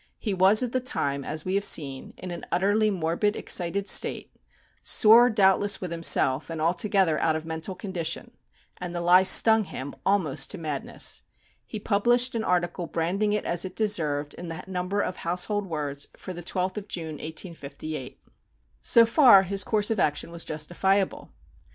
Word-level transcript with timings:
He 0.17 0.33
was 0.33 0.63
at 0.63 0.71
the 0.71 0.79
time, 0.79 1.23
as 1.23 1.45
we 1.45 1.53
have 1.53 1.63
seen, 1.63 2.15
in 2.17 2.31
an 2.31 2.43
utterly 2.51 2.89
morbid, 2.89 3.35
excited 3.35 3.87
state, 3.87 4.35
sore 4.81 5.29
doubtless 5.29 5.79
with 5.79 5.91
himself, 5.91 6.49
and 6.49 6.59
altogether 6.59 7.19
out 7.19 7.35
of 7.35 7.45
mental 7.45 7.75
condition, 7.75 8.31
and 8.77 8.95
the 8.95 8.99
lie 8.99 9.21
stung 9.21 9.63
him 9.65 9.93
almost 10.03 10.49
to 10.49 10.57
madness. 10.57 11.21
He 11.67 11.77
published 11.79 12.33
an 12.33 12.43
article 12.43 12.87
branding 12.87 13.31
it 13.31 13.45
as 13.45 13.63
it 13.63 13.75
deserved 13.75 14.33
in 14.33 14.47
the 14.47 14.63
number 14.65 15.01
of 15.01 15.17
Household 15.17 15.67
Words 15.67 16.07
for 16.17 16.33
the 16.33 16.41
12th 16.41 16.77
of 16.77 16.87
June, 16.87 17.17
1858. 17.19 18.19
So 18.81 19.05
far 19.05 19.43
his 19.43 19.63
course 19.63 19.91
of 19.91 19.99
action 19.99 20.31
was 20.31 20.43
justifiable. 20.43 21.29